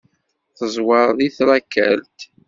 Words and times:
Teẓwer 0.57 1.07
deg 1.17 1.31
trakalt. 1.37 2.19